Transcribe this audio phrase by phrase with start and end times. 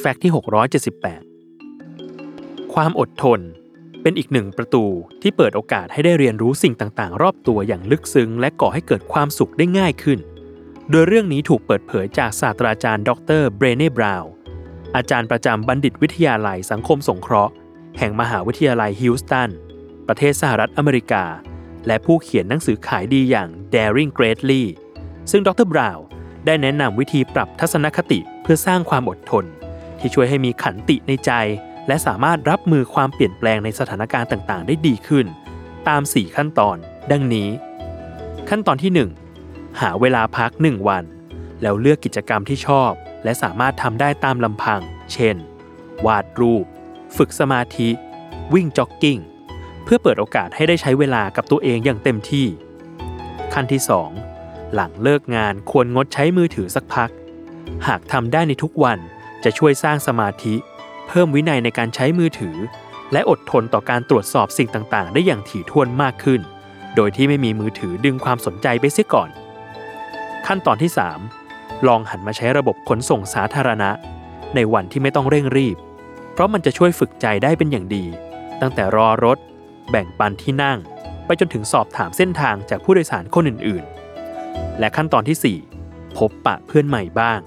[0.00, 0.32] แฟกต์ที่
[1.16, 3.40] 678 ความอดทน
[4.02, 4.84] เป็นอีกหนึ่งประตู
[5.22, 10.18] ที่เปิดโอกาสให้ได้เรียนรู้สิ่งต่างๆ รอบตัวอย่างลึกซึ้ง และก่อให้เกิดความสุขได้ง่ายขึ้น
[10.90, 13.10] โดยเรื่องนี้ถูกเปิดเผยจากศาสตราจารย์ ด
[13.40, 14.30] รเบรเน่บราวน์
[14.96, 17.52] อาจารย์ประจำบัณฑิตวิทยาลัยสังคมสงเคราะห์
[17.98, 19.50] แห่งมหาวิทยาลัยฮิลสตัน
[20.08, 21.24] ประเทศสหรัฐอเมริกา
[21.86, 24.62] และผู้เขียนหนังสือขายดีอย่าง Daring Greatly
[25.30, 26.04] ซึ่งดรบราวน์
[26.46, 29.46] ได้แนะนำวิธีปรับทัศนคติเพื่อสร้างความอดทน
[30.00, 31.32] ที่ช่วยให้มีขันติในใจ
[31.88, 35.26] และสามารถรับมือความเปลี่ยนแปลงในสถานการณ์ต่างๆ ได้ดีขึ้น
[35.88, 36.76] ตาม 4 ขั้นตอน
[37.12, 37.48] ดังนี้
[38.48, 41.04] ขั้นตอนที่ 1 หาเวลาพัก 1 วัน
[41.62, 42.92] แล้วเลือกกิจกรรมที่ชอบ
[43.24, 44.80] และสามารถทำได้ตามลำพัง
[45.12, 45.36] เช่น
[46.06, 46.64] วาดรูป
[47.16, 47.88] ฝึกสมาธิ
[48.54, 49.18] วิ่งจ็อกกิ้ง
[49.84, 52.46] เพื่อเปิดโอกาสให้ได้ใช้เวลากับตัวเองอย่างเต็มที่
[53.54, 53.80] ขั้นที่
[54.26, 57.10] 2 หลังเลิกงานควรงดใช้มือถือสักพัก
[57.86, 58.98] หากทำได้ในทุกวัน
[59.44, 60.54] จะช่วยสร้างสมาธิ
[61.08, 62.56] เพิ่มวินัยในการใช้มือถือ
[63.12, 66.40] และอดทนต่อการตรวจสอบสิ่งต่างๆ ได้อย่างถี่ถ้วนมากขึ้น
[66.96, 69.30] โดยที่ไม่มีมือถือดึงความสนใจไปเสียก่อน
[70.46, 70.90] ขั้นตอนที่
[71.38, 73.90] 3 ลองหันมาใช้ระบบขนส่งสาธารณะ
[74.54, 75.76] ในวันที่ไม่ต้องเร่งรีบ
[76.32, 78.04] เพราะมันจะช่วยฝึกใจได้เป็นอย่างดี
[78.60, 79.38] ตั้งแต่รอรถ
[79.90, 80.78] แบ่งปันที่นั่ง
[81.26, 87.40] ไปจนถึงสอบถามเส้นทางจากผู้โดยสารคนอื่นๆ และขั้นตอนที่ 4 พบปะเพื่อนใหม่บ้าง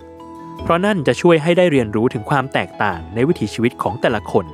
[0.61, 4.45] เพราะนั่นจะช่วยให้ได้เรียนรู้ถึงความแตกต่างในวิถีชีวิตของแต่ละคน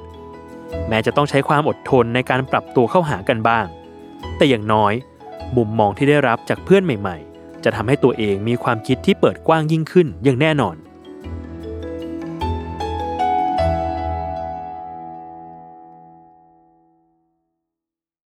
[0.90, 3.66] แม้จะต้องใช้ความอดทนในการปรับตัวเข้าหากันบ้าง
[4.38, 4.94] แต่อย่างน้อย
[5.58, 10.76] มุมมองที่ได้รับจากเพื่อนใหม่ ๆ จะทำให้ตัวเองมีความคิดที่เปิดกว้างยิ่งขึ้นอย่างแน่นอน